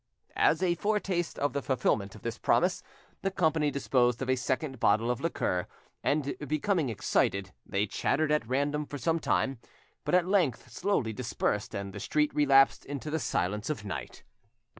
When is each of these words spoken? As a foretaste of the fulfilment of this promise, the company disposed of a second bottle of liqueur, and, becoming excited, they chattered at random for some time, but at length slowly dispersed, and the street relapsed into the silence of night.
As 0.35 0.63
a 0.63 0.73
foretaste 0.73 1.37
of 1.37 1.53
the 1.53 1.61
fulfilment 1.61 2.15
of 2.15 2.23
this 2.23 2.39
promise, 2.39 2.81
the 3.21 3.29
company 3.29 3.69
disposed 3.69 4.19
of 4.23 4.31
a 4.31 4.35
second 4.35 4.79
bottle 4.79 5.11
of 5.11 5.21
liqueur, 5.21 5.67
and, 6.03 6.35
becoming 6.47 6.89
excited, 6.89 7.51
they 7.67 7.85
chattered 7.85 8.31
at 8.31 8.47
random 8.47 8.87
for 8.87 8.97
some 8.97 9.19
time, 9.19 9.59
but 10.03 10.15
at 10.15 10.25
length 10.25 10.71
slowly 10.71 11.13
dispersed, 11.13 11.75
and 11.75 11.93
the 11.93 11.99
street 11.99 12.33
relapsed 12.33 12.83
into 12.83 13.11
the 13.11 13.19
silence 13.19 13.69
of 13.69 13.85
night. 13.85 14.23